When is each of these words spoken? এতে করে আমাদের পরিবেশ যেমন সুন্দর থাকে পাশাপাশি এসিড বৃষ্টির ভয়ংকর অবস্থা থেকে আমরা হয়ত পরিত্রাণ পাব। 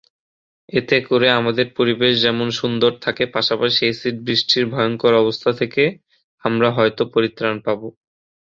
এতে 0.69 0.97
করে 1.07 1.27
আমাদের 1.39 1.67
পরিবেশ 1.77 2.13
যেমন 2.21 2.47
সুন্দর 2.59 2.91
থাকে 3.01 3.23
পাশাপাশি 3.35 3.81
এসিড 3.85 4.15
বৃষ্টির 4.25 4.65
ভয়ংকর 4.67 5.13
অবস্থা 5.15 5.51
থেকে 5.59 5.83
আমরা 6.43 6.69
হয়ত 6.77 6.99
পরিত্রাণ 7.13 7.55
পাব। 7.65 7.81